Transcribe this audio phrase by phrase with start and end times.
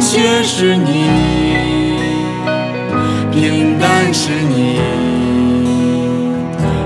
[0.00, 1.04] 雪是你，
[3.32, 4.78] 平淡是你，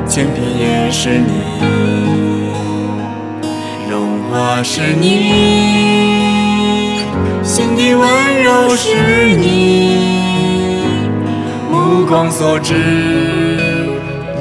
[0.09, 1.33] 千篇也是你，
[3.91, 5.07] 融化是你，
[7.43, 10.85] 心底温柔是你，
[11.71, 12.75] 目光所至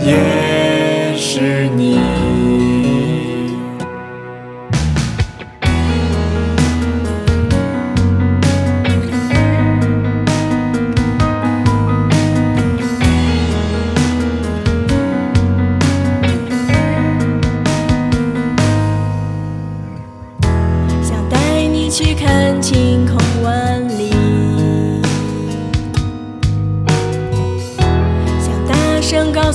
[0.06, 2.00] 也是你。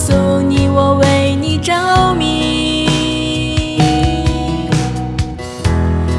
[0.06, 1.72] 诉你我为你着
[2.14, 3.80] 迷。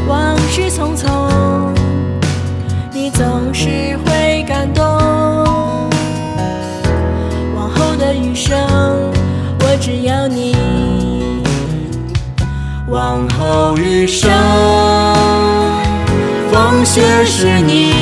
[0.07, 1.05] 往事匆匆，
[2.91, 4.83] 你总是会感动。
[7.55, 8.57] 往后的余生，
[9.59, 10.55] 我只要你。
[12.87, 14.31] 往后余生，
[16.51, 17.93] 风雪是你，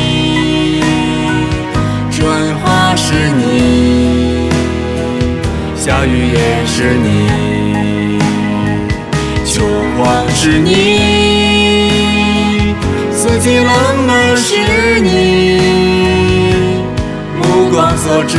[5.86, 7.28] 下雨也是你，
[9.44, 9.66] 秋
[9.98, 10.72] 黄是你，
[13.12, 13.68] 四季冷
[14.08, 14.56] 暖是
[15.02, 15.60] 你，
[17.38, 18.38] 目光所至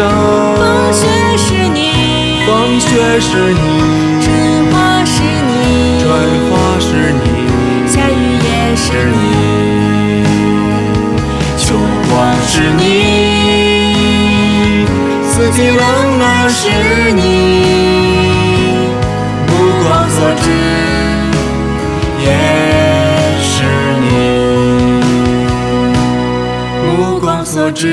[0.00, 0.08] 风
[0.94, 1.04] 雪
[1.36, 2.88] 是你，风雪
[3.20, 3.58] 是你，
[4.22, 4.32] 春
[4.72, 6.08] 花是你，春
[6.48, 7.24] 花是你，
[7.86, 8.12] 夏雨
[8.42, 10.24] 也是是你，
[11.58, 11.74] 秋
[12.08, 12.82] 黄是你，
[15.28, 15.78] 四季冷
[16.18, 16.70] 暖是
[17.12, 17.20] 你，
[19.46, 20.44] 目光所至
[22.24, 22.26] 也
[23.42, 23.52] 是
[24.00, 24.08] 你，
[26.86, 26.88] 目
[27.20, 27.86] 光所至。